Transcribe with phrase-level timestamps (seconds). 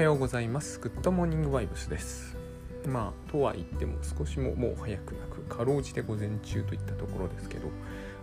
[0.00, 0.80] はようございます。
[0.80, 2.34] グッドモーニングバイブスです。
[2.86, 7.68] まあとは言っても少しももう早くなくかろうじて午前中といったところですけど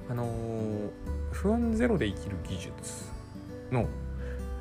[0.09, 0.89] あのー、
[1.31, 2.71] 不安ゼロで生きる技術
[3.71, 3.87] の、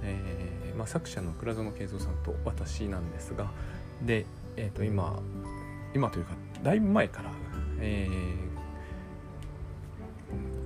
[0.02, 3.50] えーまあ、作者の倉園慶三さんと私なんですが
[4.02, 4.26] で、
[4.58, 5.18] えー、と今
[5.94, 7.30] 今というかだいぶ前から、
[7.80, 8.16] えー、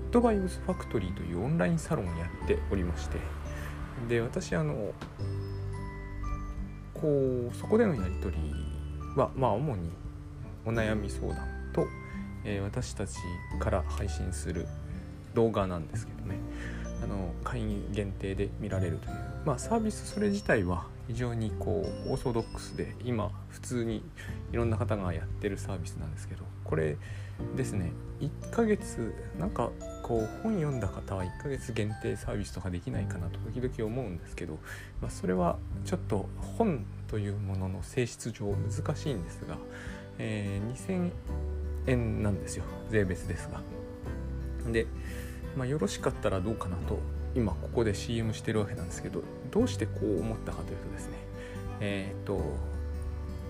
[0.09, 3.19] ッドバイブスファクトリーというオンラインサロンをやっておりまして
[4.09, 4.93] で私あの
[7.01, 8.41] こうそこでのやり取り
[9.17, 9.91] はまあ主に
[10.65, 11.87] お悩み相談と、
[12.45, 13.17] えー、私たち
[13.59, 14.67] から配信する
[15.35, 16.37] 動画なんですけどね。
[17.03, 24.05] あの会員限定で見られるという、まあ、サービスそれ自体は非常にこうオーソドックスで今普通に
[24.53, 26.97] いろんな方がやってるサービスなんですけどこれ
[27.57, 27.93] ですね。
[28.21, 29.71] 1ヶ月なんか
[30.11, 34.55] こう本読んだ方は1ヶ月限定サービスとかできないかなと時々思うんですけど、
[35.01, 39.57] まあ、それはちょっと本というものの性質上難しいんですが、
[40.19, 41.11] えー、2000
[41.87, 43.61] 円なんですよ税別ですが。
[44.73, 44.89] で、
[45.57, 46.99] まあ、よろしかったらどうかなと
[47.37, 51.19] 今ここで CM してるわけなんですけどどうしてこう思ったかというとですね
[51.79, 52.41] えっ、と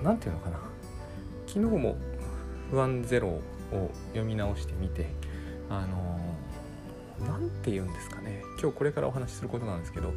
[0.02, 0.60] 何て言うのかな
[1.46, 1.96] 昨日も
[2.70, 3.40] 「不安ゼロを
[4.08, 5.06] 読み直してみて
[5.70, 6.29] あの
[7.26, 8.42] 何て言うんですかね。
[8.60, 10.12] 今日これからお話しすることなんですけど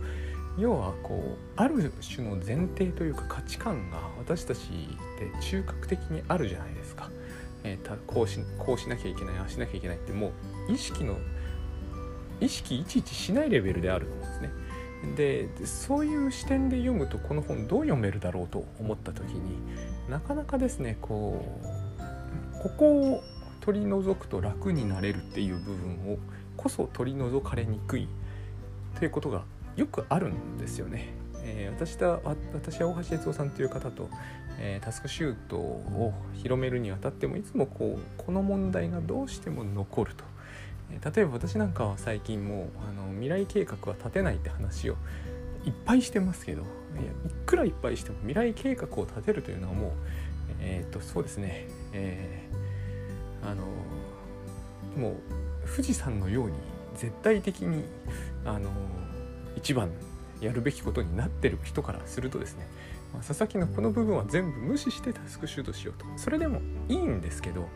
[0.57, 7.09] 要はこうある種の前提というか価値観が私たちって中核的にあるじゃないですか、
[7.63, 10.31] えー、こうしこうしなきゃいけないああしなきゃいけないっても
[10.69, 11.17] う意識の
[12.39, 14.49] 意識いちいちしないレベルであると思うんですね。
[15.15, 19.57] でそういう視点で読むとこの本どう読めるだろうと思った時に
[20.09, 21.59] なかなかですねこ
[22.55, 23.23] うここを
[23.59, 26.17] 取り除くと楽になれるっていう部分を
[26.57, 28.07] こそ取り除かれにくい
[28.97, 29.43] ということが
[29.75, 31.13] よくあるんですよね。
[31.45, 32.19] えー、私は
[32.53, 34.09] 私は大橋悦夫さんという方と、
[34.59, 40.23] えー、タスクシュートを広めるにあたってもいつもこうこの問題がどうしても残ると。
[40.91, 44.95] えー、例えば私なんかは最近もうあの未来計画は立てないって話を
[45.65, 47.05] いっぱいしてますけどいやい
[47.45, 49.91] くらいっぱいしても未来計画を立てるというのはもう
[50.59, 53.63] えっ、とそうですね、えー、あの
[54.97, 55.42] もう
[55.73, 56.53] 富士山のように
[56.95, 57.83] 絶対的に
[58.45, 58.69] あの
[59.55, 59.89] 一番
[60.39, 62.67] やるべきことになってる人からするとですね、
[63.13, 66.05] まあ、佐々木のこの部分は全部無視してタスクシュートしようと。
[66.17, 67.67] それでもいいんですけど、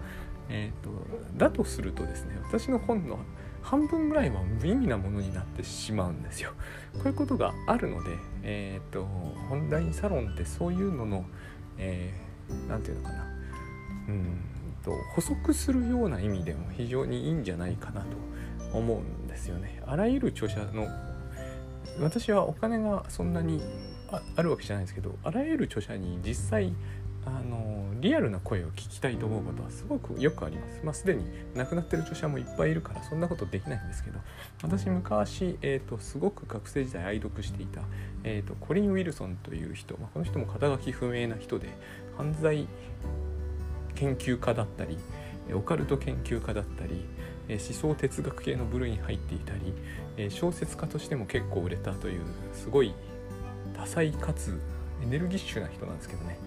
[0.49, 0.91] えーと、
[1.37, 3.19] だとするとですね私の本の
[3.61, 6.51] 半分ぐらいは無意味なものになってしまうんですよ。
[6.93, 8.11] こういうことがあるので、
[8.43, 9.07] えーと、
[9.51, 11.25] オンラインサロンってそういうのの何、
[11.79, 13.25] えー、て言うのかな。
[14.07, 14.39] うん。
[14.87, 18.07] と補足するような意味でも非常にいいんじゃないかなと
[18.73, 19.83] 思うんですよね。
[19.85, 20.87] あらゆる著者の
[21.99, 23.61] 私はお金がそんなに
[24.37, 26.73] あるわけじゃないですけどあらゆる著者に実際
[27.25, 30.79] あのリアルな声を聞きたいと思うことはすごくよくあります。
[30.83, 34.19] まあ、すでに亡くなってる著者もいっぱいいるからそんなことできないんですけど
[34.63, 37.81] 私昔、えーと、すごく学生時代愛読していた、
[38.23, 41.67] えーと、コリン・ウィルソンという人、まあ、この人も肩書き不明な人で
[42.15, 42.67] 犯罪
[43.97, 44.97] 研究家だったり
[45.53, 47.05] オカルト研究家だったり
[47.49, 52.21] 思想哲学系の部類に入っていたり小説家としても結構売れたという
[52.53, 52.93] すごい
[53.75, 54.59] 多彩かつ
[55.01, 56.37] エネルギッシュな人なんですけどね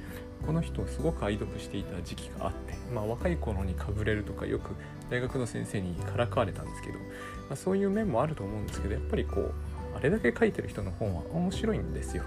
[0.44, 4.75] この人をすごく愛読していた時期があって、まあ、若い頃にかぶれるとかよく
[5.11, 7.05] 大学の先生にからかわれたんですけど、ま
[7.53, 9.53] あ、そういう面もあると思うんですけどやっぱりこう
[9.97, 12.22] あれだけ書いてる人の本は面白いんですよ。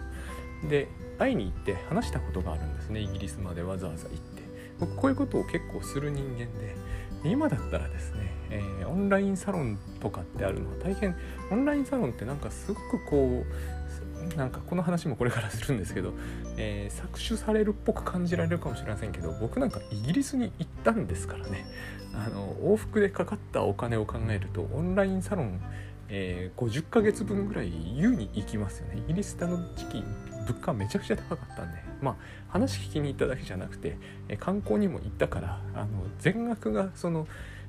[0.69, 4.42] で会いに行って話したことがあるんですねイギリスまでわざわざ行って。
[4.83, 6.75] 僕こういうことを結構する人間で
[7.23, 11.15] 今だったらですね、えー、オンラインサロンとかってあるのは大変
[11.51, 16.13] オンラインサロンってなんかすごくこうなんかこの話もこれからするんですけど、
[16.57, 21.65] えー、搾取されるっぽく感じられるかもしれませんけど僕なんかイギリスに行ったんですからね
[22.13, 25.61] あの往復でかかったお金を考えるとオンラインサロン、
[26.09, 29.01] えー、50ヶ月分ぐらい優に行きますよね。
[29.05, 30.03] イギリスってあの時期
[30.47, 32.15] 物価めちゃくちゃ高かったんでまあ
[32.49, 33.97] 話聞きに行っただけじゃなくて、
[34.29, 35.87] え観光にも行ったからあの
[36.19, 37.27] 全額がその、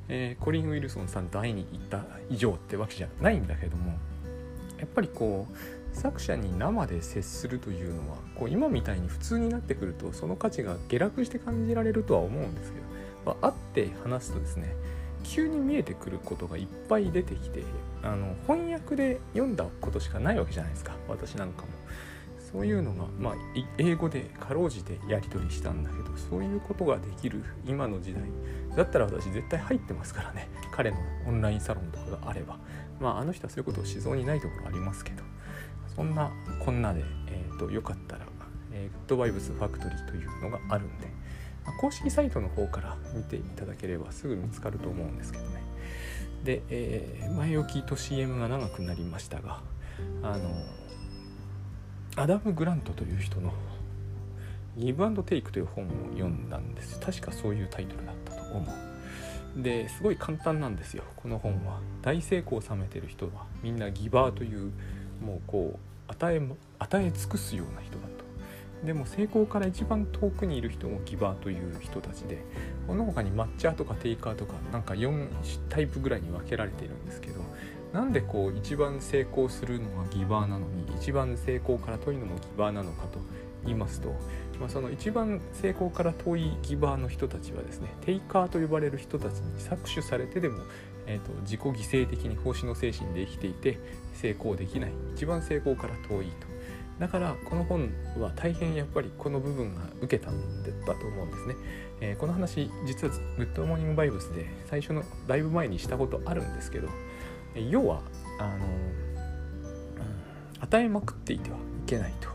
[0.08, 3.92] えー、コリン・ウィルソンさんと会いに行った以上ってわけじゃないんだけども
[4.78, 12.84] やっぱりこう作者に生で接するというのはこう今みたいに普通になってくるとその価値が下落して感じられるとは思うんですけど、
[13.24, 14.74] まあ、会って話すとですね
[15.22, 17.62] 急に見えてくることがいっぱい出てきて
[18.02, 21.68] あの翻訳で読んだことしかないわけじゃないですか私なんかも。
[22.54, 23.34] そういうのが、まあ、
[23.78, 28.22] 英語でかろうじてやり取りしたんだけどそういうことができる今の時代
[28.76, 30.48] だったら私絶対入ってますからね。
[30.72, 30.96] 彼の
[31.26, 32.58] オンラインサロンとかがあれば。
[33.00, 35.24] まああの人はそういうことをしそうにないところありますけど。
[35.96, 36.30] そんな
[36.60, 38.26] こんなで、えーと、よかったら、
[38.72, 41.06] えー、グッドバイブスファクトリーというのがあるんで、
[41.64, 45.62] まあ、公式サイトの方から見ていただければすぐ見つかると思うんですけどね。
[46.42, 49.60] で、えー、前置きと CM が長くなりましたが
[50.22, 50.50] あの
[52.16, 53.52] アダム・グラントという人の
[54.78, 57.00] 「ギブアンドテイク」という本を読んだんです。
[57.00, 58.72] 確かそういうタイトルだったと思
[59.56, 59.62] う。
[59.62, 61.80] ですごい簡単なんですよこの本は。
[62.02, 64.70] 大成功を収めてる人はみんなギバーという
[65.24, 66.40] もうこう与え
[66.78, 68.24] 与え尽くすような人だと。
[68.86, 72.44] でも成功から一番遠くにいる人もギバーという人たちで
[72.86, 75.28] この他に抹茶とかテイカーとかなんか4
[75.68, 77.40] タイプぐらいに分けられているんですけど
[77.94, 83.20] なんでこう一番成功するのがギバーなのに一番成功から遠いのもギバーなのかと
[83.62, 84.08] 言いますと、
[84.58, 90.64] まあ、その一番成功から遠いギバーの人たちはですねテイカーと呼ばれる人たちに搾取されてでも、
[91.06, 93.78] えーと、自己犠牲的に奉仕の精神で生きていて
[94.12, 94.92] 成功できない。
[95.14, 96.54] 一番成功から遠いと。
[96.98, 101.54] だからこの本は大変やっぱりこの部分が受けたんだと思うんですね、
[102.00, 106.88] えー、この話実はグッドモーニングバイブスで最初のだいぶ前にしたことあるんですけど
[107.60, 108.00] 要は
[108.38, 108.66] あの、
[110.60, 112.28] 与えまくっていてはいけないと、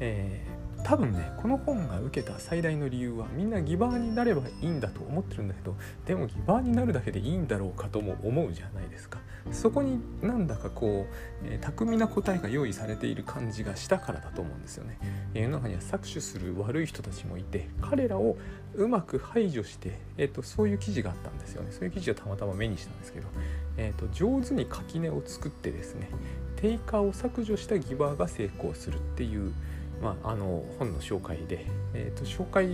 [0.00, 5.76] えー、多分ねこの本が受けた最大の理由はみんなギバーになればいいんだと思ってるんだけど
[6.06, 9.18] でもギバーになるだけでいいんだろうかとも思うじゃないですか。
[9.50, 14.98] そこになんだかこう、えー、巧みな答えが用意されている感じがしたからだと思うんですよね。
[15.34, 18.36] 世の中には搾取する悪い人たちもいて彼らを
[18.74, 21.72] うまく排除して、えーと、そういう記事があったんですよね。
[21.72, 23.28] そういう記事をたまたま目にしたんですけど、
[23.76, 26.08] えーと、上手に垣根を作ってですね
[26.56, 29.52] 定価を削除したギバーが成功するっていう、
[30.00, 32.68] まあ、あの本の紹介で、えーと、紹介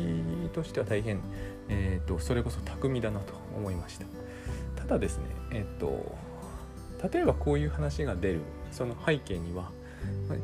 [0.53, 1.21] としては大変、
[1.69, 4.07] えー、とそれこそ巧みだなと思いました。
[4.77, 6.17] ただですねえっ、ー、と
[7.13, 8.41] 例えばこういう話が出る
[8.71, 9.71] その背景には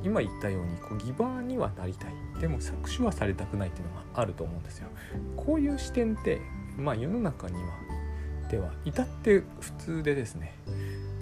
[0.02, 4.88] 今言ったようにこうギバーにはなりたいでも搾取はされたくないっていうのがあると思うんですよ。
[5.36, 6.40] こういう視点って
[6.76, 7.60] まあ世の中には
[8.50, 10.54] では至って普通でですね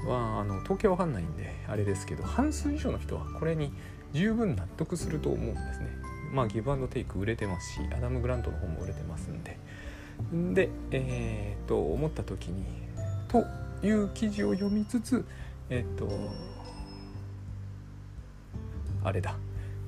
[0.06, 3.72] はあの統計わかんないんであれですけど半数以上の人はこれに
[4.12, 5.88] 十分納得すると思うんですね。
[6.32, 9.58] まあギブアンドテイク売れてますしアダム・グラントの方も売れてますんで。
[10.54, 12.64] でえー、と思った時に
[13.28, 13.44] と
[13.82, 15.24] いう記事を読みつつ
[15.70, 16.08] えっ、と
[19.04, 19.36] あれだ、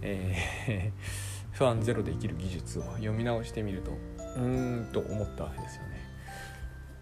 [0.03, 0.93] えー、
[1.53, 5.89] 不安ゼロで生きる技術を読み直してみるとうーんと思ったわけですよね。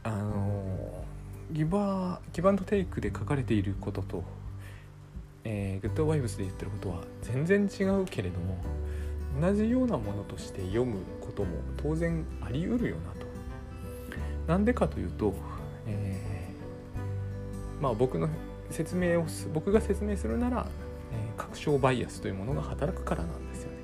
[0.05, 1.05] あの
[1.53, 4.25] ギバーギバンドテイクで書かれていることと、
[5.45, 8.57] えー、グッドバイブスで言ってることは全然違うけれども
[9.41, 13.27] 同じようなものとして読むことも当然あり得るよなと。
[14.47, 15.35] なんでかというと、
[15.87, 16.32] えー、
[17.83, 18.31] まあ僕の
[18.71, 20.67] 説明を僕が説明するなら
[21.13, 23.77] えー、確証バイアスというものが働くからなんですよね。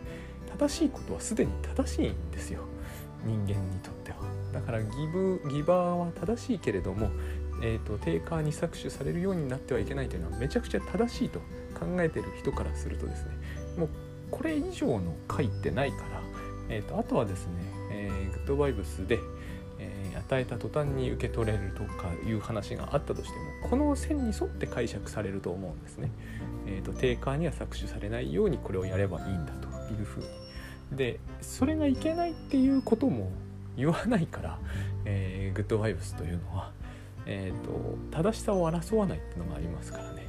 [0.59, 2.61] 正しいことはすでに正しいんですよ。
[3.25, 4.19] 人間にとっては。
[4.53, 7.11] だからギブギバーは正しいけれども、
[7.63, 11.41] えーと、定価に搾取されるようになってはいけないというのはめちゃくちゃ正しいと
[11.79, 13.31] 考えてる人からするとですね
[13.77, 13.89] もう
[14.31, 16.23] これ以上の回ってないから、
[16.69, 17.53] えーと、とあとはですね、
[17.91, 19.19] えー、グッドバイブスで
[20.29, 26.11] 与えた途端に受け取れるとかいう話があったとしてもこの線に沿って解釈されると思うんですね。
[26.67, 30.27] えーと、定価には搾取されないようにこれをやればいいんだというふうに。
[30.97, 33.31] でそれがいけないっていうことも
[33.77, 34.59] 言わないから、
[35.07, 36.73] えー、グッドバイブスというのは、
[37.27, 40.27] えーと、正しさを争わないっていうのがありますからね。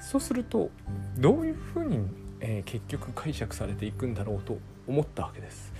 [0.00, 0.70] そうすると
[1.18, 2.08] どういうふうに、
[2.40, 5.72] えー、結局解釈されていくんだろうと思ったわけです。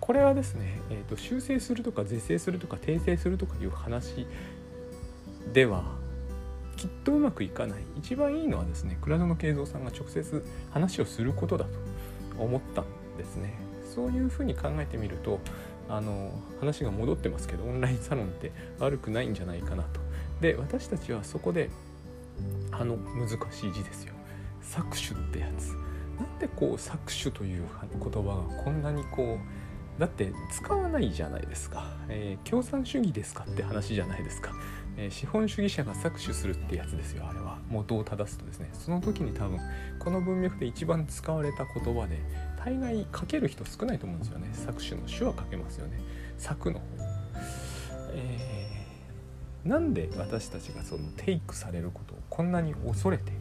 [0.00, 4.26] これはですね、えーと、修正するとか是正するとか訂正するとかいう話
[5.52, 5.84] では
[6.76, 7.82] きっとうまくいかない。
[7.98, 11.70] 一番いいのはですね倉園慶三さんが直接話をすることだと
[12.42, 12.84] 思ったん
[13.18, 13.54] ですね。
[13.94, 15.40] そういうふうに考えてみると
[15.88, 20.00] あの話が戻ってますけどオンラインサロンって悪くないんじゃないかなと。
[20.40, 21.70] で私たちはそこで
[22.72, 24.14] あの難しい字ですよ。
[24.62, 25.85] 搾取ってやつ。
[26.18, 34.52] なんでこう搾取という言葉がこんなにこうだって使わないじゃないですか、えー、共産主義ですかって話じゃないですか、
[34.96, 37.58] えー、資本主義者が搾取するってやつですよあれは。
[37.70, 38.68] 元を正すとですね。
[38.72, 39.58] その時に多分
[39.98, 42.18] この文脈で一番使われた言葉で
[42.62, 44.48] 大概書ける人少ないと思うんですよね。
[44.52, 45.98] 搾取の手話書けますよね。
[46.38, 46.84] 作の方。
[48.12, 53.32] えー、なんで私たちがそのテイクされることをこんなに恐れて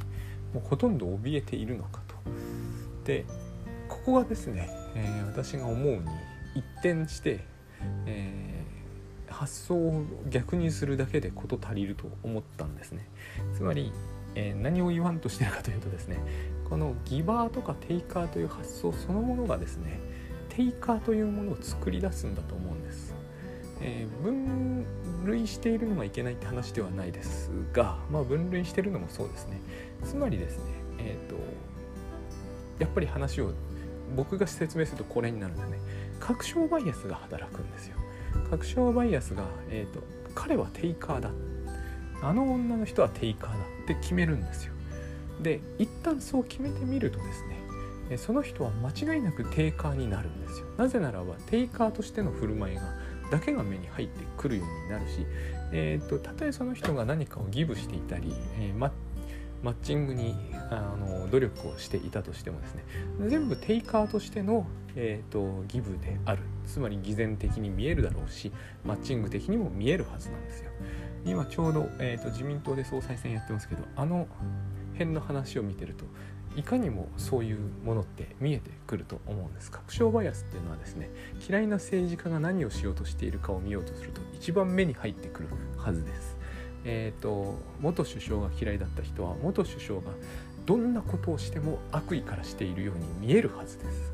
[0.54, 2.16] もうほとんど怯えているのかと。
[3.06, 3.26] で
[3.88, 6.02] ここがですね、えー、私が思うに
[6.56, 7.42] 一転して、
[8.06, 13.08] えー、発想を逆にするだけで事足りると思ったんですね。
[13.54, 13.92] つまり
[14.36, 16.18] えー、何を言わんとしてるかというとですね
[16.70, 20.00] このギバーとかテイカーという発想そのものがですね
[20.50, 23.16] テイカーというものを作り出すんだと思うんです、
[23.82, 24.86] えー、分
[25.26, 29.60] 類しているのがいけないって話ではないですが、まあ、分類してるのもそうですね。
[30.04, 30.64] つまりですね
[31.00, 31.36] えっ、と
[32.80, 33.52] やっぱり話を
[34.16, 35.80] 僕が説明するとこれになるんだね。
[36.20, 37.96] 確証バイアスが働くんですよ。
[38.50, 40.04] 確証バイアスが、えーと、
[40.34, 41.32] 彼はテイカーだ。
[42.22, 43.76] あの女の人はテイカーだ。
[43.86, 44.74] って決めるんですよ。
[45.42, 47.44] で一旦そう決めてみるとです
[48.10, 50.68] ねその人は間違いなくテイカーになるんですよ。
[50.78, 52.82] なぜならばテイカーとしての振る舞いが
[53.32, 55.26] だけが目に入ってくるようになるし、
[55.72, 58.78] えーと、たとえその人が何かをギブしていたり、えー、
[59.66, 60.36] マッチングに
[60.70, 62.86] あの努力をしていたとしてもですね
[63.28, 66.44] 全部テイカーとしての、えーと、ギブである。
[66.68, 68.52] つまり偽善的に見えるだろうし
[68.84, 70.70] マッチング的にも見えるはずなんですよ。
[71.26, 74.28] 今ちょうど、えーと、自民党で総裁選やってますけどあの
[74.94, 76.06] 辺の話を見てると
[76.56, 79.72] いかにもそういうものって見えてくると思うんです。
[79.72, 81.10] 確証バイアスっていうのはですね
[81.50, 86.35] 嫌いな政治家が何をしようとしているかを見ようとすると一番目に入ってくるはずです。
[86.86, 90.12] えーと、元首相が嫌いだった人は元首相が
[90.66, 94.14] どんなことをしても悪意からしているように見えるはずです。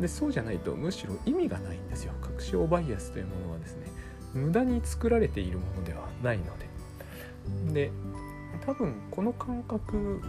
[0.00, 2.12] でそうじゃないとむしろ意味がないんですよ。
[2.20, 3.86] 確証バイアスというものはですね
[4.34, 6.66] 無駄に作られているものではないので。
[7.72, 7.90] で
[8.64, 10.20] 多分この感覚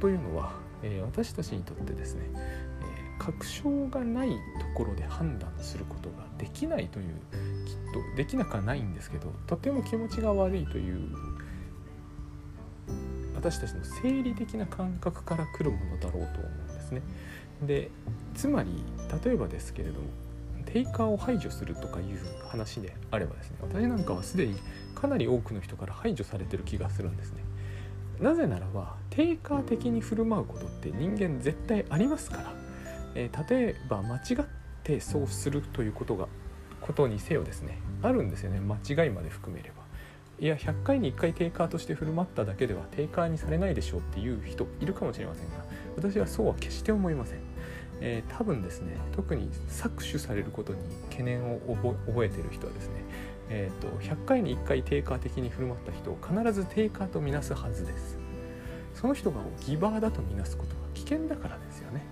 [0.00, 4.36] というのは、えー、私たちにとってですね、えー、確証がないと
[4.74, 7.06] ころで判断することができないという
[7.66, 11.14] きっとできなくはないんですけどとても気持ちが悪いという
[13.36, 17.02] 私たちの生理的な感覚から来るものだろうと思うんですね。
[17.62, 17.90] で
[18.34, 18.70] つまり
[19.24, 20.08] 例えばですけれども
[20.66, 24.58] テイカーを排除するとかいう話であればですね私なんかはすでに
[24.94, 27.44] かなり多くの人から排除されてる気がするんですね。
[28.20, 32.52] なぜならばテイカー的に振る舞うことって人間絶対ありますから、
[33.14, 34.44] えー、例えば間違っ
[34.82, 36.28] てそうするということが
[36.84, 39.82] ことにせよですねあるんですよね間違いまで含めれば。
[40.40, 45.64] いや100回に1回テイカーとして振る舞っただけではテイカーにされないでしょうっていう人いるかもしれませんが
[45.96, 47.38] 私はそうは決して思いません、
[48.00, 51.60] えー、多分ですね特に搾取されることに懸念を
[52.08, 53.04] 覚えてる人はですね
[53.50, 58.18] えーと、100回に1回テイカー的に振る舞った人を必ずテイカーとみなすはずです。
[58.94, 62.02] その人がギバーだとみなすことが危険だからですよね、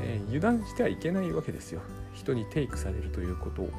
[0.00, 1.80] えー、油断してはいけないわけですよ。
[2.14, 3.70] 人にテイクされるということに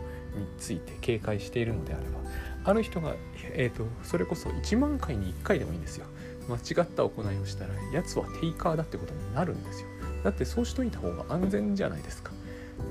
[0.58, 2.20] ついて警戒しているのであれば
[2.66, 3.16] ある人が、
[3.54, 6.06] えーと、それこそ1万回に1回でもいいんですよ。
[6.48, 9.88] 間違った行いをしたらやつはテイカーだってことになるんですよ。
[10.24, 12.32] だってそうしといた方が安全じゃないですか。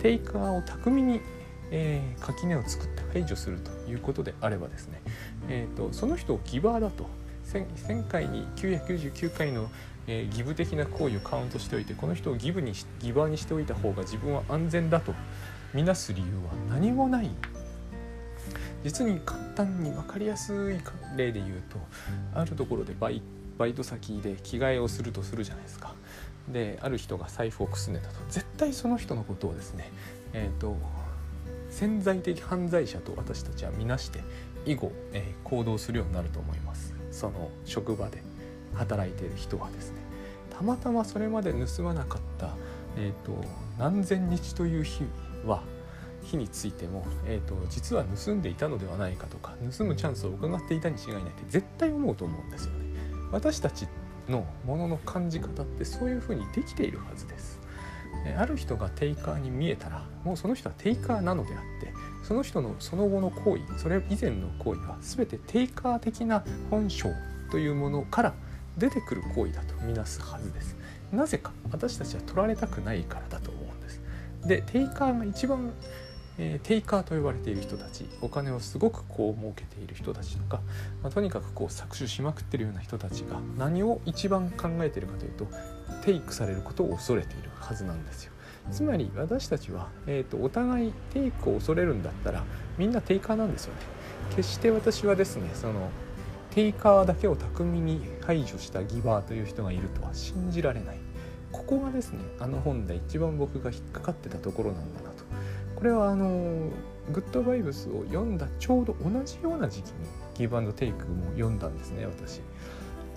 [0.00, 1.20] テイカーを巧みに、
[1.70, 5.02] えー、垣根を作って排除するということであればですね、
[5.48, 7.06] えーと、その人をギバーだと
[7.44, 9.68] 1000, 回に999回の
[10.06, 15.14] えー、ギブ的な行為をカウントしておいてこの人をギブにギバーにしておいた方が自分は安全だと。
[15.72, 17.30] みなす理由は何もない。
[18.84, 20.78] 実に簡単に分かりやすい
[21.16, 21.78] 例で言うと
[22.34, 23.22] あるところでバイ
[23.56, 25.94] バイト先で着替えをするとするじゃないですか。
[26.48, 28.16] である人が財布をくすねたと。
[28.28, 29.90] 絶対その人のことをですね
[30.32, 30.76] えっ、ー、と
[31.70, 34.20] 潜在的犯罪者と私たちは見なして
[34.66, 36.93] 以後、えー、行動するようになると思います。
[37.14, 38.34] その職場で。
[38.74, 39.98] 働いている人はですね
[40.50, 42.54] たまたまそれまで盗まなかった、
[42.96, 43.44] えーと、
[43.78, 45.04] 何千日という日
[45.44, 45.62] は
[46.22, 52.84] 日についても、えーと、実は盗んでいたのではないかとか盗むチャンスを伺っていたに違いないって絶対思うと思うんですよね。
[53.32, 53.88] 私たち
[54.28, 57.60] のものの感じ方ってそういうふうにできているはずです。
[58.38, 61.83] ある人がテイカーに見えたらもうその人はテイカーなのであって
[62.24, 67.12] その人のその後の行為それ以前の行為は全てテイカー的な本性
[67.50, 68.34] というものから
[68.78, 70.76] 出てくる行為だとみなすはずです。
[71.12, 74.00] なぜか私たちは取られたくないからだと思うんです。
[74.44, 75.72] でテイカーが一番、
[76.38, 80.60] えー、テイカーと呼ばれている人たちお金をすごくこう儲けている人たちとか、
[81.02, 85.46] まあ、とにかくこう搾取しまくってるような人たちが何を一番考えているかというと
[86.04, 88.33] テイクされることを恐れているはずなんですよ。
[88.70, 92.44] つまり私たちは、えーと、お互いテイクを恐れるんだったら
[92.78, 93.80] みんなテイカーなんですよね。
[94.30, 95.90] 決して私はですねその
[96.50, 100.98] テイカーだけを巧みに排除したギバーという人がいるとは信じられない。
[101.52, 105.24] ここがですねあの本で一番僕が引っかかってたところなんだなと。
[105.76, 106.70] これはあの
[107.12, 109.92] グッドバイブスを読んだちょうど同じような時期に
[110.34, 112.40] ギブアンドテイクも読んだんですね私。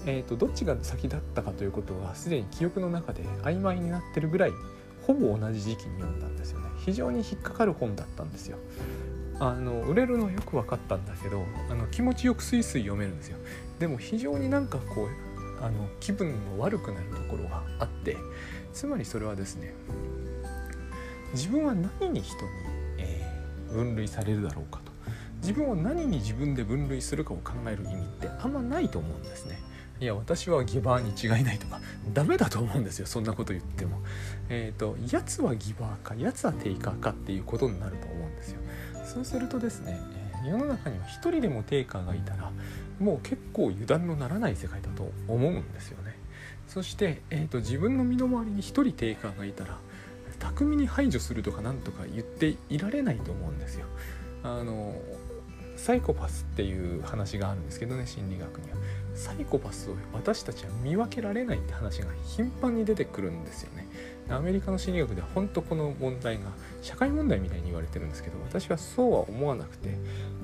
[0.05, 4.53] えーと、どっちが先だったかということはすでに記憶の中で曖昧になってるぐらい
[5.07, 6.67] ほぼ同じ時期に読んだんですよね。
[6.77, 8.57] 非常に引っかかる本だったんですよ。
[9.39, 13.37] あの売れるのよく分かったんだけどあの気持ちよくスイスイ読めるんですよ。
[13.79, 18.17] でも非常になんかこうあの気分の悪くなるところがあって
[18.73, 19.73] つまりそれはですね
[21.33, 22.51] 自分は何に人に、
[22.97, 24.91] えー、分類されるだろうかと。
[25.41, 29.59] 自分を何に自分で分類するかを考える意味ってあんまないと思うんですね。
[29.99, 31.79] いや私はギバーに違いないとか
[32.13, 33.99] ダメだと思うんですよそんなこと言っても。
[34.49, 38.59] えっ、ー、とやつはギバーかやつはテイカーかっていうことになると思うんですよ。
[39.05, 39.99] そうするとですね
[40.45, 42.51] 世の中には一人でもテイカーがいたら
[42.99, 46.15] もう結構油断のならない世界だと思うんですよね。
[46.67, 49.77] そして、えーと、自分の身の回りに一人テイカーがいたら
[50.39, 53.85] 巧みに排除するとかなんとか言っていられないと思うんですよ。
[54.43, 54.95] あの
[55.77, 58.77] サイコパスっていう話があるんですけどね心理学には。
[59.15, 63.87] サイコパスを私たちは見分けられないって話が頻繁に出てくるんですよね。
[64.29, 69.89] アメリカの心理学では本当この問題が社会問題みたいに言われてるんですけど私はそうは思わなくて、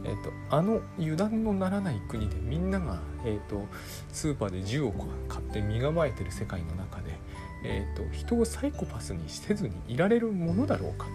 [0.06, 3.68] えーと、あの油断のならない国でみんなが、えーと、
[4.12, 4.94] スーパーで銃を
[5.28, 7.18] 買って身構えてる世界の中で、
[7.66, 11.12] えーと、人をサイコパスにせずにいられるものだろうかと。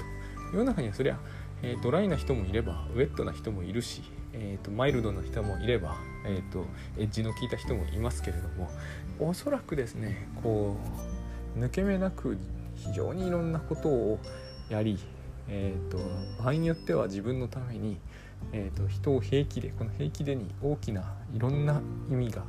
[0.52, 1.18] 世の中にはそりゃ、
[1.62, 5.96] えー、ドライな人もいればウェットな人もいるし、えー、とマイルドな人もいれば、
[6.26, 6.64] えー、と
[6.96, 8.70] エッジの効いた人もいますけれども
[9.18, 10.76] おそらくですねこ
[11.56, 12.38] う抜け目なく
[12.76, 14.18] 非常にいろんなことを
[14.68, 14.98] やり、
[15.48, 15.98] えーと、
[16.42, 17.98] 場合によっては自分のために、
[18.52, 22.44] えーと、人を平気でこの平気でに大きないろんな意味が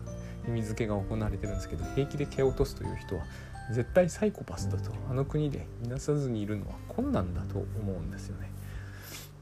[0.47, 3.23] 意味付けが行われてるんですけど平気で蹴落とすという人は
[3.71, 8.49] 絶対サイコパスだとあの国でいなさずにいるのは困難だと思うんですよね。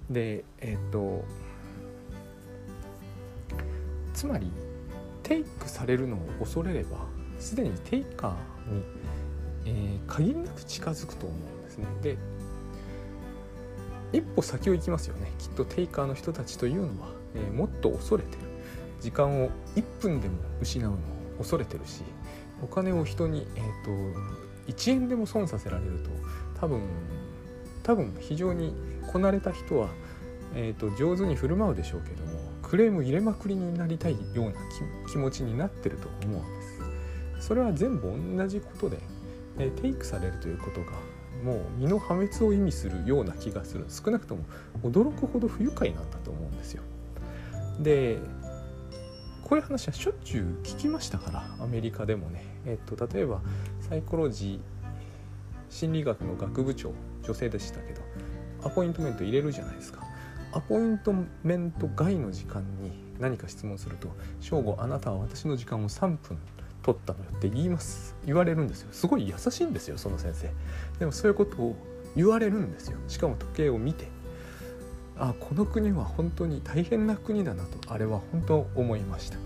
[0.10, 1.26] でえっ、ー、と
[4.14, 4.52] つまり
[5.24, 7.06] テイクされるのを恐れれば
[7.40, 8.84] すでにテイカーに
[9.68, 11.86] えー、限りなく近づくと思うんですね。
[12.02, 12.18] で
[14.14, 18.42] 一歩先を行きますよねきっとテイカーの人たちというのは、えー、もっと恐れてる
[19.02, 21.00] 時間を1分でも失うのを
[21.40, 22.04] 恐れてるし
[22.64, 26.10] お金を人に、えーと、1円でも損させられると
[26.62, 26.82] 多分
[27.88, 28.74] 多分非常に
[29.12, 29.90] こなれた人は、
[30.54, 34.54] えーと、上手に振る舞うでしょうけどもクレーム入れまくりになりたいような
[35.10, 36.62] 気持ちになってると思うんで
[37.40, 37.48] す。
[37.48, 39.00] それは全部同じことで
[39.58, 40.92] えテイクされるということが
[41.44, 44.44] もう身の破滅を意味するような気がする少なくとも
[44.84, 46.84] 驚くほど不愉快なんだと思うんですよ。
[47.80, 48.18] で
[49.44, 53.40] こういう話はしょっちゅう聞きましたからアメリカでもね、えっと、例えば
[53.80, 54.78] サイコロジー
[55.70, 56.92] 心理学の学部長
[57.28, 58.02] 女性でしたけど
[58.64, 60.02] アポイントメント入れるじゃないですか。
[60.54, 61.14] アポイント
[61.44, 64.10] メント外の時間に何か質問すると
[64.40, 66.38] 「正午あなたは私の時間を3分
[66.82, 68.16] 取ったのよって言います。
[68.26, 68.88] 言われるんですよ。
[68.92, 70.50] すごい優しいんですよその先生。
[71.00, 71.76] でもそういうことを
[72.16, 72.98] 言われるんですよ。
[73.08, 74.08] しかも時計を見て。
[75.20, 79.38] あこの国は本当に大変な国だなとあれは本当思いました。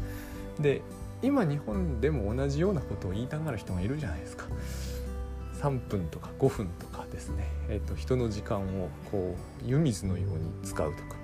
[0.59, 0.81] で
[1.21, 4.45] 今日本でも同じようなことを言いたがる人がいるじゃないですか。
[5.61, 11.21] 3分とか5分とかですね、えーと、人の時間をこう湯水のように使うとか。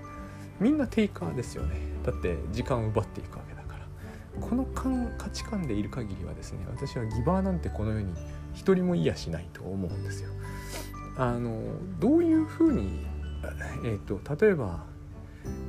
[0.59, 1.75] みんなテイカーですよね。
[2.03, 3.85] だって時間を奪っていくわけだから。
[4.41, 4.65] この
[5.17, 8.13] 価値観でいる限りはですね私はギバーなんてこの世に
[8.53, 10.29] 一人もいやしないと思うんですよ。
[11.17, 11.61] あの
[11.99, 13.05] どういうふうに、
[13.83, 14.85] えーと、例えば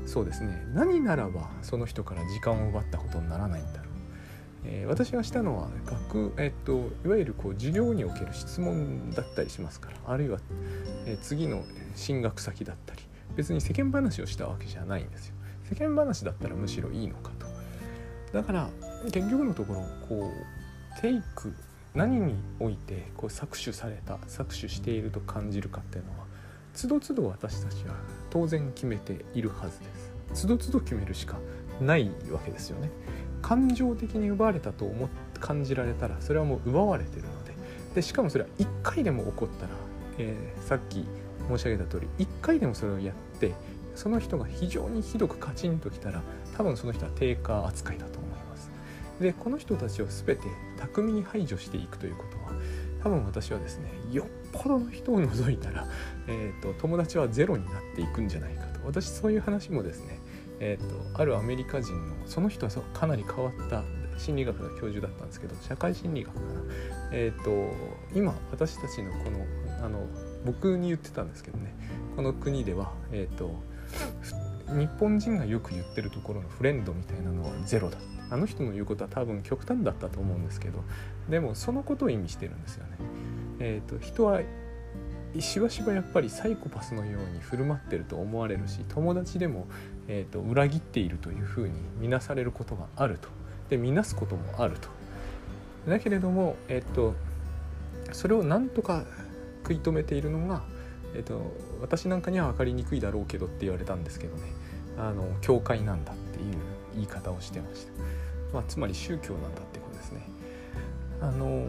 [0.06, 0.64] そうですね。
[0.74, 3.77] 何ならばその人から時間を奪ったことにならないんだ。
[4.70, 10.38] えー、私がしたのは学、えーと、いわゆるこう授業における質問だったりしますからあるいは、
[11.06, 13.00] えー、次の進学先だったり
[13.34, 15.34] 別に世間話をしたわけじゃないんですよ。
[15.64, 17.46] 世間話だったらむしろいいのかと。
[18.32, 18.70] だから
[19.12, 20.30] 結局のところこ
[20.96, 21.54] うテイク
[21.94, 26.26] 何においてこう搾取された搾取していると感じるかっていうのは
[26.74, 27.94] つどつど私たちは
[28.30, 29.86] 当然決めているはずで
[30.34, 31.38] すつどつど決めるしか
[31.80, 32.90] ないわけですよね
[33.42, 37.48] 感情的に奪われたと思って感じられたらそれはもう奪われてるので。
[37.94, 39.70] でしかもそれは1回でも起こったら、
[40.18, 41.04] えー、さっき
[41.48, 43.54] 申し上げた通り1回でもそれをやって
[43.94, 46.22] その人が非常にひどくカチンときたら
[46.56, 48.70] 多分その人は低下扱いだと思います。
[49.20, 50.42] でこの人たちを全て
[50.78, 52.52] 巧みに排除していくということは
[53.02, 55.88] 多分私はですねよっぽどの人を除いたら、
[56.28, 58.80] えーと、友達はゼロになっていくんじゃないかと。
[58.84, 60.17] 私そういう話もですね、
[60.60, 63.82] えーと、あるアメリカ人のその人はかなり変わった
[64.18, 66.46] 心理学の教授だったんですけど社会心理学かな、
[67.12, 67.72] えーと、
[68.14, 69.46] 今私たちのこの
[69.84, 70.06] あの
[70.44, 71.74] 僕に言ってたんですけどね。
[72.16, 73.54] この国では、えー、と
[74.76, 77.98] 日本人がよく言ってるところのフレンドみたいなのはゼロだ。
[78.30, 80.84] あの人の言うことは多分極端だったと思うんですけど
[81.30, 82.90] でもそのことを意味してるんですよね。
[83.60, 84.40] えーと、人は
[85.38, 89.66] しばしばやっぱりサイコパスのように振る舞ってると思われるし友達でも、
[90.08, 93.28] えーと、裏切っているというふうに見なされることがあると。
[93.68, 94.88] で見なすこともあると。
[95.86, 97.14] だけれどもえっと
[98.12, 99.04] それをなんとか
[99.62, 100.62] 食い止めているのが、
[101.14, 101.42] えっと、
[101.80, 104.42] 私なんかには分かりにくいだろうけどって言われたんですけどね。
[104.98, 106.54] あの教会なんだっていう
[106.94, 107.92] 言い方をしてました、
[108.52, 110.28] まあ、つまり宗教なんだってことですね。
[111.20, 111.68] あの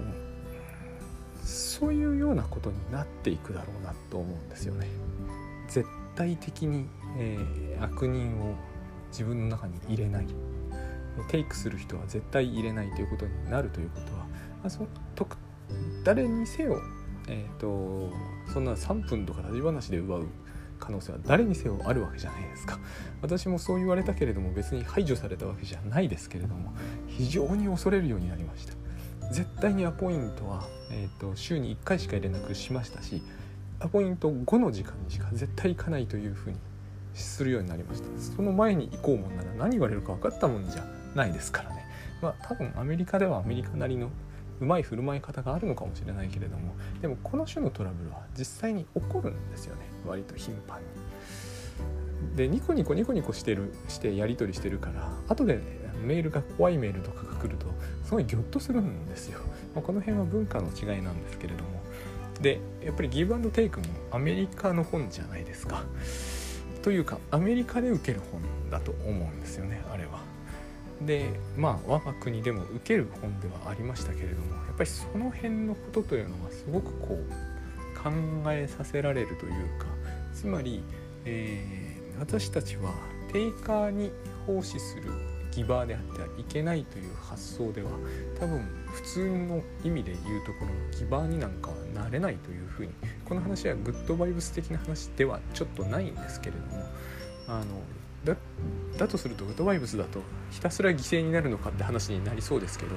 [1.44, 4.88] そういうようなことになっていくだろうなと思うんですよね。
[5.68, 8.56] 絶対的に、えー、悪人を
[9.12, 10.28] 自分の中に入れない。
[11.30, 14.26] テイクする人は絶対入れないということになるということは、ま
[14.66, 14.88] あ、その
[16.04, 16.82] 誰にせよ、
[17.28, 18.12] えーと、
[18.52, 20.28] そんな3分とか立ち話で奪う
[20.80, 22.80] 可能性は誰にせよあるわけじゃないですか。
[23.22, 26.74] 私もそう言われたけれども別に排除されたわけじゃないですけれども
[27.08, 28.74] 非常に恐れるようになりました。
[29.32, 33.22] 絶対にアポイントは、えーと、週に1回しか入れなくしましたし
[33.80, 36.58] アポイント5の時間にしか絶対行かないというふうに
[37.14, 41.86] するようになりましたその前に行こうもんなら何言われるか分かったもんじゃないですからね
[42.22, 44.10] まあ多分アメリカではアメリカなりの
[44.62, 50.86] うまい振る舞い方があるのかもしれないけれどもでもこの種のトラブルは実際に起こるんですよね割と頻繁に。
[52.36, 55.62] でニコニコニコニコしてるしてやり取りしてるから後で、ね、
[56.04, 57.68] メールが怖いメールとかが来ると
[58.04, 59.40] すごいギョッとするんですよ。
[59.74, 61.70] まあ、この辺は文化の違いなんですけれども
[62.42, 65.84] でやっぱりギブアンドテイクもアメリカの本じゃないですか。
[66.82, 70.20] というかアメリカで受ける本だと思うんですよねあれは。
[71.02, 78.12] でまあ我が国でも受ける本ではありましたけれどもやっぱりその辺のことというのはすごくこう考
[78.52, 79.86] えさせられるというか
[80.34, 80.84] つまり、
[81.26, 82.94] えー、私たちは
[83.32, 84.12] テイカーに
[84.46, 85.04] 奉仕する
[85.52, 87.90] ギバーであってはいけないという発想では
[88.40, 92.94] 多分普通の意味で言うところのギバーになんかはなれないというふうに
[93.26, 96.84] この話はグッドバイブス的な話ではちょっとないんですけれども
[97.48, 97.66] あの
[98.26, 98.36] だ
[98.98, 102.96] だとするとグッドバイブスだとひたすら犠牲になるのかって話になりそうですけど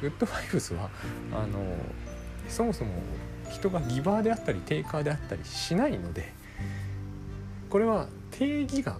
[0.00, 0.90] グッドバイブスは
[1.32, 1.58] あの
[2.48, 2.92] そもそも
[3.50, 6.32] 人がギバーであったりテイカーであったりしないので
[7.70, 8.98] これは定義が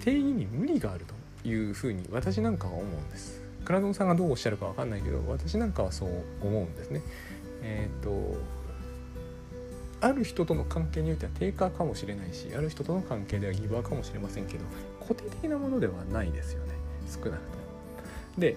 [0.00, 1.21] 定義に無理があると。
[1.44, 3.40] いうふうに私なんかは思うんです。
[3.64, 6.10] クラドンさんがどうおっしゃるか分かんないけど私なんかはそう
[6.42, 7.02] 思うんですね。
[7.62, 8.36] えっ、ー、と
[10.00, 14.64] ある人との関係においては低下かもしれないしある人との関係ではギバーかもしれませんけど
[15.00, 16.72] 固定的なものではないですよね
[17.08, 17.38] 少なくとも。
[18.36, 18.56] で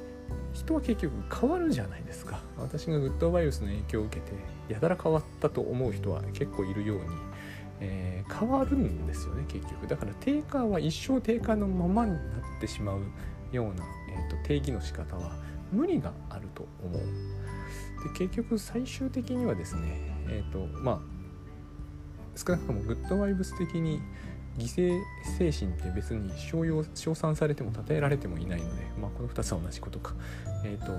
[0.53, 4.31] 人は結局変わるじゃないですか私がグッドバイオスの影響を受けて
[4.73, 7.03] やたら変わったと思う人は結構いるように、
[7.79, 12.21] えー、変わるんですよね結局だから低下は一生低下のままになっ
[12.59, 13.01] てしまう
[13.51, 15.35] ような、えーと、定義の仕方は
[15.71, 19.81] 無理があると思うで結局最終的にはですね
[20.29, 20.99] えっ、ー、とまあ
[22.35, 24.01] 少なくともグッドバイブス的に
[24.57, 30.13] 犠牲精神って別に称称賛されても称えられてもいないので、まあ、この2つは同じことか。
[30.63, 30.93] えっ、ー、と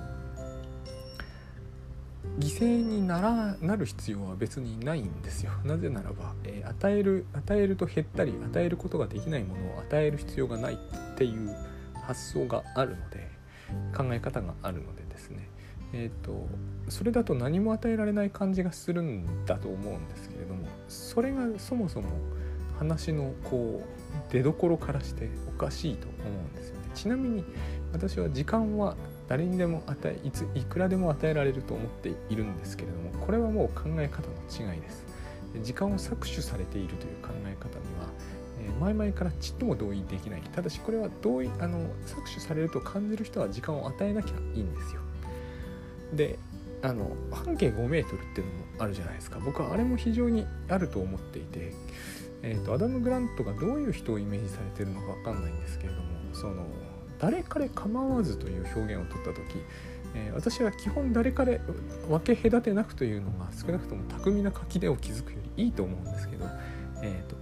[2.38, 5.52] 犠牲にならなる必要は別にないんですよ。
[5.64, 10.78] なぜならば、えー、与える与えると減ったり与えることができないものを与える必要がないっ
[11.16, 11.54] ていう
[11.94, 13.30] 発想があるので
[13.96, 15.48] 考え方があるのでですね
[15.92, 16.46] えーと、
[16.88, 22.08] それだと何も与えられない感じがするんだと思うんですけれどもそれがそもそも
[22.78, 26.90] 話のこう出どころからしておかしいと思うんですよね。
[26.94, 27.44] ちなみに
[27.92, 28.96] 私は時間は
[29.28, 35.04] 誰にでも与えいついくらでも与えられると思っているんですけれどもこれはもう考え方の違いです。
[35.62, 38.08] 時間を搾取されているという考え方には、
[38.60, 40.42] えー、前々からちっとも同意できない。
[40.42, 45.00] ただしこれは同意あの搾取されると感じる人は時間を与えなきゃいいんですよ。
[46.12, 46.38] で
[46.82, 49.40] あの半径5メートルっていうのもあるじゃないですか。
[49.40, 51.72] 僕はあれも非常にあると思っていて、
[52.42, 56.66] えーと、アダム・グラントがどういう人をイメージされてるのか分かんないんですけれどもその
[57.18, 59.40] 誰彼構わずという表現を取った時、
[60.14, 61.60] えー、私は基本誰彼
[62.08, 66.46] 分け隔てなくというのが少なくとも巧みな書き手を築くよりいいと思うんですけど、
[67.02, 67.36] えーと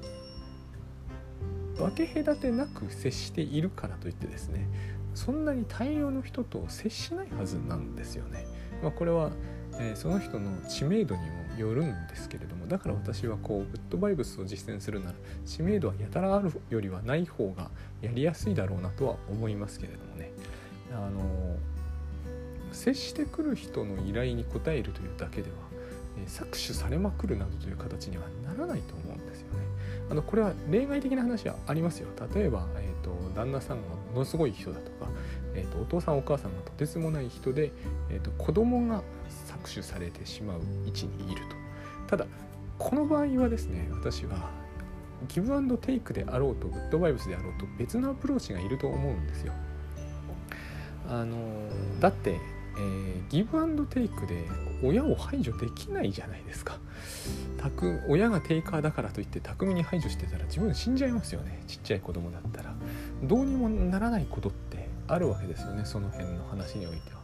[1.76, 4.68] 分け隔てなく接しているからといってですね
[5.14, 8.46] そんなに大量の人と接しないはずなんですよね。
[8.82, 9.30] まあ、これは、
[9.78, 15.14] えー、その人の知名度にもよるんですけれどもだから私はこうグッドバイブスを実践するなら
[15.46, 17.70] 知名度はやたらあるよりはない方が
[18.02, 20.30] やりやすいだろうなとは思いますけれどもね。
[20.92, 21.56] あの
[22.72, 25.56] 接してくる人の依頼に応えるというだけでは、
[26.18, 29.60] え、搾取されまくるなどという形にはならないと思うんですよね。
[30.10, 32.08] あのこれは例外的な話はありますよ。
[32.34, 35.08] 例えば、えーと旦那さんがものすごい人だとか
[35.54, 37.70] えーと、お父さんお母さんがとてつもない人で、
[38.10, 39.02] えーと、子供が
[39.64, 41.57] 搾取されてしまう位置にいると。
[42.07, 42.27] ただ
[42.79, 44.50] この場合はですね私は
[45.29, 49.53] ギブアンドテイクであろうとグッドバイブスであろうと別のアプローチがいると思うんですよ。
[51.09, 51.37] あの
[52.00, 52.38] だって
[52.77, 54.48] えー、ギブアンドテイクで
[54.83, 56.79] 親を排除できないじゃないですか。
[58.09, 61.62] 親がテイカーだからといって巧みに排除してたら自分死んじゃいますよね。
[61.66, 62.74] ちっちゃい子供だったら。
[63.22, 67.20] どうにもならないことってあるわけですよねその辺の話においては。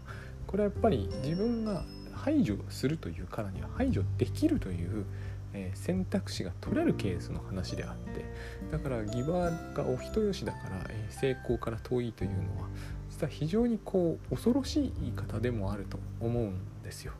[0.46, 1.84] これはやっぱり自分が
[2.24, 5.04] 排除するというからには排除できるという
[5.52, 8.24] え、選択肢が取れるケースの話であって
[8.70, 12.68] だからギバーがお人よしだから、え、成功から遠いというのは
[13.10, 17.12] 実は非常にこう恐ろしい言い方でもあると思うんですよ。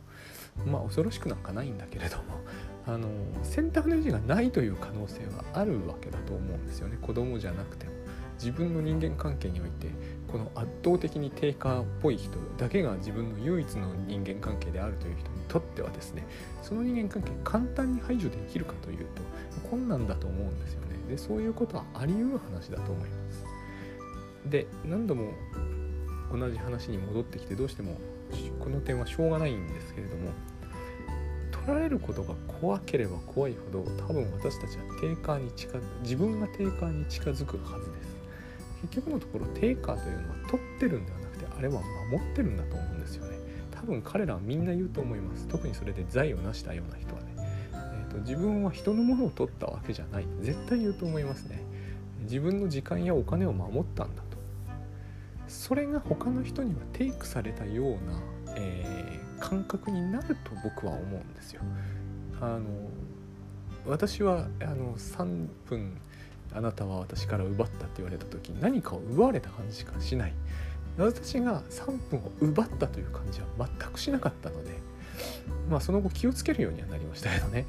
[0.66, 2.22] まあ恐ろしくなんかないんだけれども
[2.86, 3.08] あの
[3.42, 7.92] 選択の余地がないという可能性はあるわけだと思うんですよね子供じゃなくても。
[8.40, 9.88] 自分の人間関係において
[10.30, 16.24] この圧倒的に低下っぽい人だけが自分の唯一の人間関係であるという人にとってはですね
[16.62, 19.22] その人間関係簡単に排除できるかというと
[19.68, 20.96] 困難だと思うんですよね。
[21.08, 23.44] でそういうことはあり得る話だと思います。
[24.46, 25.32] で何度も
[26.32, 27.98] 同じ話に戻ってきてどうしても
[28.60, 30.30] この点はしょうがないんですけれども
[31.50, 38.19] 取られることが怖ければ怖いほど多分私たちはテーカーに近自分がテーカーに近づくはずです。
[38.82, 43.38] 結局のところテーカーというのは取ってるんではなくてあれは守ってるんだと思うんですよね。
[43.70, 45.46] 多分彼らはみんな言うと思います。
[45.48, 47.34] 特にそれで財を成したような人はね、
[47.72, 50.26] えーと、自分は人のものを取ったわけじゃない。
[50.40, 51.62] 絶対言うと思いますね。
[52.22, 54.38] 自分の時間やお金を守ったんだと。
[55.48, 61.62] それが他の人にはテイクされたような、えー、感覚になると僕は思うんですよ。
[62.40, 62.60] あの
[63.86, 65.96] 私はあの3分
[66.52, 70.32] あなたは私から奪ったって言われた時に何かを奪われた感じしかしない。
[70.98, 74.72] 私が3分を奪ったという感じは全くしなかったので
[75.70, 77.66] まあその後気をつけるようにはなりましたけどね。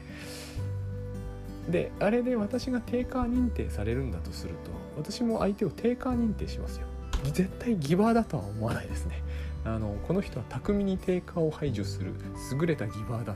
[1.70, 6.88] であれで私が定価認定されるんだとすると私も相手を定価認定しますよ。
[7.34, 9.22] 絶対ギバーだとは思わないですね。
[9.64, 12.14] あのこの人は巧みに定価を排除する
[12.60, 13.36] 優れたギバーだっ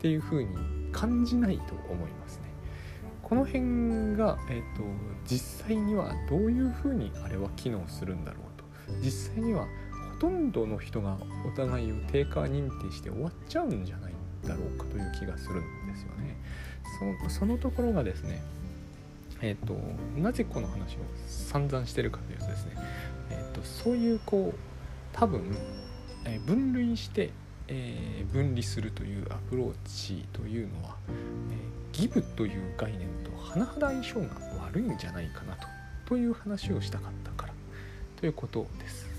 [0.00, 0.48] ていうふうに
[0.92, 2.53] 感じないと思いますね。
[3.34, 4.84] この辺が、えーと、
[5.26, 8.64] 実際にはどういうふうにあれは機能するんだろうと
[9.02, 9.66] 実際には
[10.12, 14.12] ほとんどの人がお互いを定価認定して終わっちゃうんじゃない
[14.46, 16.36] だろうかという気がするんですよね。
[17.28, 18.40] そそのところがですね
[19.40, 19.76] えーと、
[20.16, 22.76] なぜこの話を散々してるかというとですね、
[23.30, 24.58] えーと、そういうこう
[25.12, 25.56] 多分、
[26.24, 27.30] えー、分類して、
[27.66, 30.96] えー、分離するというアプローチというのは、
[31.50, 33.08] えー、ギブという概念
[33.54, 34.26] 甚だ相性が
[34.66, 35.68] 悪いんじゃないかなと
[36.06, 37.54] という話をしたかったから
[38.16, 39.13] ということです。